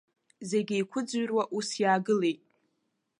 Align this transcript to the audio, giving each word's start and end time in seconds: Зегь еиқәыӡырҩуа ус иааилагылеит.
Зегь 0.49 0.71
еиқәыӡырҩуа 0.75 1.43
ус 1.57 1.69
иааилагылеит. 1.81 2.39